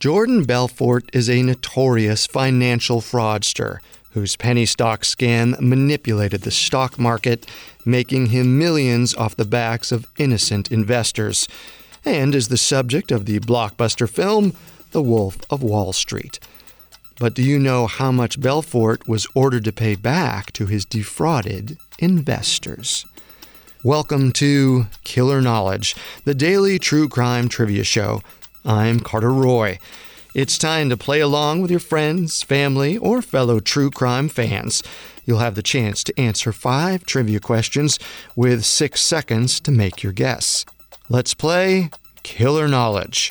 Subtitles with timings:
[0.00, 3.78] Jordan Belfort is a notorious financial fraudster
[4.12, 7.46] whose penny stock scam manipulated the stock market,
[7.84, 11.48] making him millions off the backs of innocent investors,
[12.04, 14.54] and is the subject of the blockbuster film
[14.92, 16.38] The Wolf of Wall Street.
[17.18, 21.76] But do you know how much Belfort was ordered to pay back to his defrauded
[21.98, 23.04] investors?
[23.84, 25.94] Welcome to Killer Knowledge,
[26.24, 28.22] the daily true crime trivia show.
[28.64, 29.78] I'm Carter Roy.
[30.34, 34.82] It's time to play along with your friends, family, or fellow true crime fans.
[35.24, 37.98] You'll have the chance to answer five trivia questions
[38.36, 40.64] with six seconds to make your guess.
[41.08, 41.90] Let's play
[42.22, 43.30] Killer Knowledge.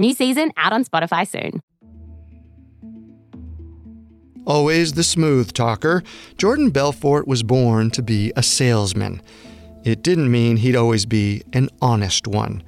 [0.00, 1.60] New season out on Spotify soon.
[4.46, 6.02] Always the smooth talker,
[6.38, 9.20] Jordan Belfort was born to be a salesman.
[9.84, 12.62] It didn't mean he'd always be an honest one.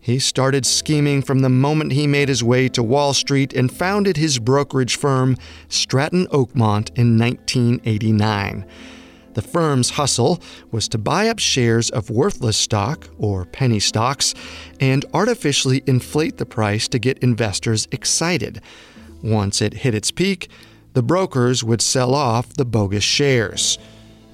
[0.00, 4.16] He started scheming from the moment he made his way to Wall Street and founded
[4.16, 5.36] his brokerage firm,
[5.68, 8.64] Stratton Oakmont, in 1989.
[9.34, 10.40] The firm's hustle
[10.70, 14.34] was to buy up shares of worthless stock, or penny stocks,
[14.80, 18.60] and artificially inflate the price to get investors excited.
[19.22, 20.48] Once it hit its peak,
[20.92, 23.78] the brokers would sell off the bogus shares.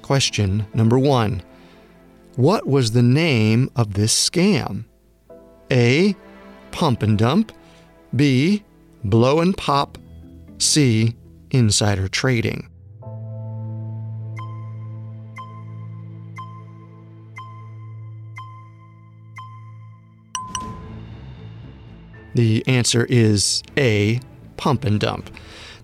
[0.02, 1.42] Question number one
[2.36, 4.84] What was the name of this scam?
[5.70, 6.14] A.
[6.72, 7.52] Pump and dump.
[8.14, 8.64] B.
[9.04, 9.96] Blow and pop.
[10.58, 11.16] C.
[11.50, 12.69] Insider trading.
[22.34, 24.20] The answer is A.
[24.56, 25.30] Pump and dump.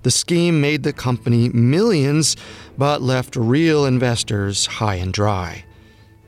[0.02, 2.36] The scheme made the company millions,
[2.78, 5.64] but left real investors high and dry.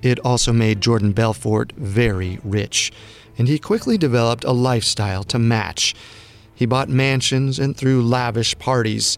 [0.03, 2.91] It also made Jordan Belfort very rich,
[3.37, 5.95] and he quickly developed a lifestyle to match.
[6.55, 9.17] He bought mansions and threw lavish parties.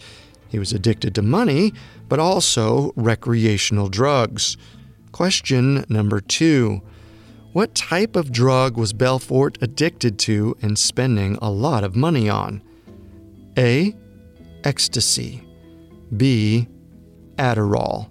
[0.48, 1.72] He was addicted to money,
[2.08, 4.58] but also recreational drugs.
[5.12, 6.82] Question number two
[7.52, 12.62] what type of drug was Belfort addicted to and spending a lot of money on?
[13.58, 13.94] A.
[14.62, 15.42] Ecstasy.
[16.16, 16.68] B.
[17.36, 18.08] Adderall.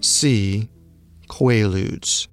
[0.00, 0.68] C.
[1.28, 2.26] Quaaludes.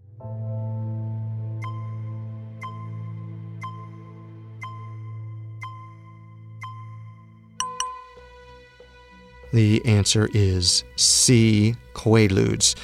[9.54, 11.76] The answer is C.
[11.94, 12.76] Quaaludes.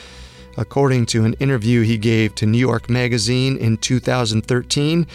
[0.57, 5.05] According to an interview he gave to New York Magazine in 2013,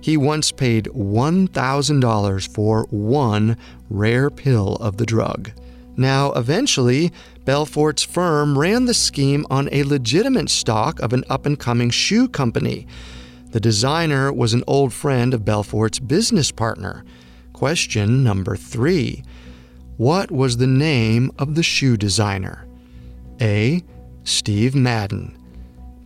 [0.00, 3.56] he once paid $1,000 for one
[3.90, 5.50] rare pill of the drug.
[5.96, 7.12] Now, eventually,
[7.44, 12.28] Belfort's firm ran the scheme on a legitimate stock of an up and coming shoe
[12.28, 12.86] company.
[13.50, 17.04] The designer was an old friend of Belfort's business partner.
[17.52, 19.22] Question number three
[19.96, 22.66] What was the name of the shoe designer?
[23.40, 23.82] A.
[24.24, 25.36] Steve Madden.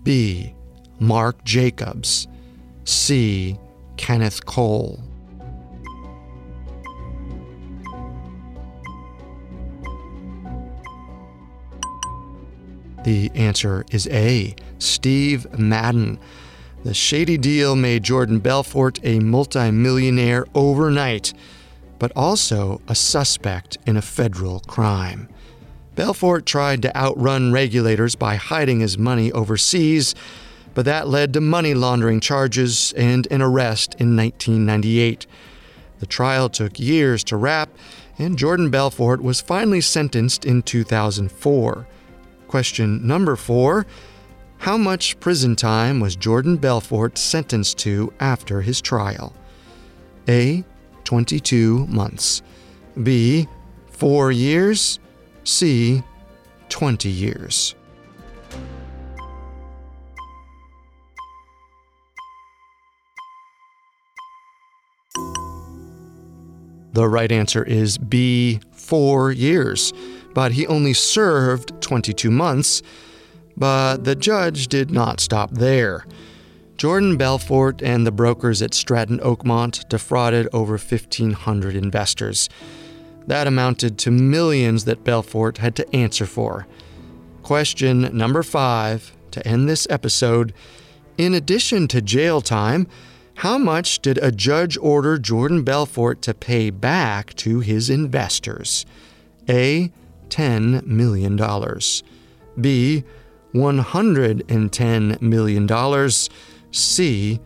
[0.02, 0.54] B.
[0.98, 2.26] Marc Jacobs.
[2.84, 3.58] C.
[3.96, 5.00] Kenneth Cole.
[13.04, 14.54] The answer is A.
[14.78, 16.18] Steve Madden.
[16.82, 21.32] The shady deal made Jordan Belfort a multimillionaire overnight,
[21.98, 25.28] but also a suspect in a federal crime.
[25.96, 30.14] Belfort tried to outrun regulators by hiding his money overseas,
[30.74, 35.26] but that led to money laundering charges and an arrest in 1998.
[35.98, 37.70] The trial took years to wrap,
[38.18, 41.86] and Jordan Belfort was finally sentenced in 2004.
[42.46, 43.86] Question number four
[44.58, 49.32] How much prison time was Jordan Belfort sentenced to after his trial?
[50.28, 50.62] A.
[51.04, 52.42] 22 months.
[53.02, 53.48] B.
[53.92, 54.98] 4 years.
[55.46, 56.02] C.
[56.70, 57.76] 20 years.
[66.94, 68.58] The right answer is B.
[68.72, 69.92] Four years,
[70.34, 72.82] but he only served 22 months.
[73.56, 76.06] But the judge did not stop there.
[76.76, 82.48] Jordan Belfort and the brokers at Stratton Oakmont defrauded over 1,500 investors.
[83.26, 86.66] That amounted to millions that Belfort had to answer for.
[87.42, 90.52] Question number five to end this episode
[91.18, 92.86] In addition to jail time,
[93.40, 98.86] how much did a judge order Jordan Belfort to pay back to his investors?
[99.48, 99.92] A.
[100.30, 101.36] $10 million.
[102.60, 103.04] B.
[103.54, 106.10] $110 million.
[106.70, 107.40] C.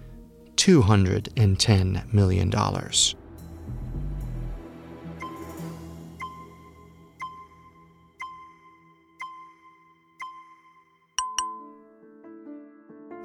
[0.56, 2.50] $210 million.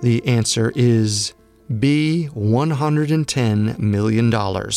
[0.01, 1.33] The answer is
[1.79, 2.29] B.
[2.35, 4.71] $110 million.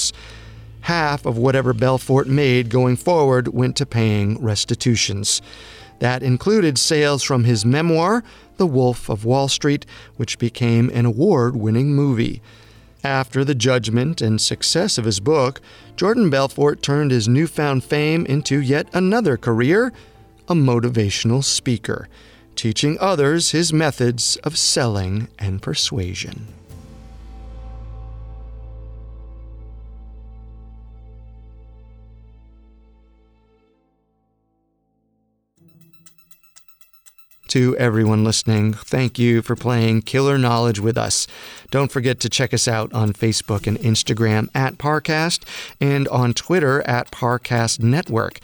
[0.83, 5.43] Half of whatever Belfort made going forward went to paying restitutions.
[5.99, 8.23] That included sales from his memoir,
[8.57, 9.85] The Wolf of Wall Street,
[10.17, 12.41] which became an award winning movie.
[13.05, 15.61] After the judgment and success of his book,
[15.97, 19.93] Jordan Belfort turned his newfound fame into yet another career
[20.49, 22.09] a motivational speaker,
[22.59, 26.49] teaching others his methods of selling and persuasion.
[37.49, 41.27] To everyone listening, thank you for playing Killer Knowledge with us.
[41.71, 45.45] Don't forget to check us out on Facebook and Instagram at Parcast
[45.81, 48.41] and on Twitter at Parcast Network.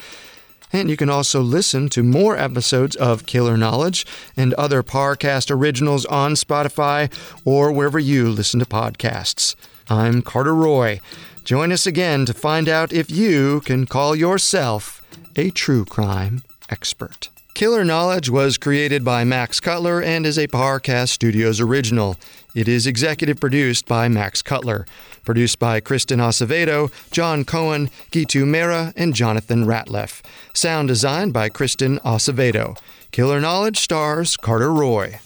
[0.75, 4.05] And you can also listen to more episodes of Killer Knowledge
[4.37, 7.13] and other Parcast originals on Spotify
[7.45, 9.55] or wherever you listen to podcasts.
[9.89, 11.01] I'm Carter Roy.
[11.45, 15.01] Join us again to find out if you can call yourself
[15.37, 17.29] a true crime expert.
[17.55, 22.17] Killer Knowledge was created by Max Cutler and is a Parcast Studios original.
[22.55, 24.87] It is executive produced by Max Cutler.
[25.25, 30.23] Produced by Kristen Acevedo, John Cohen, Gitu Mera, and Jonathan Ratliff.
[30.53, 32.79] Sound designed by Kristen Acevedo.
[33.11, 35.19] Killer Knowledge stars Carter Roy.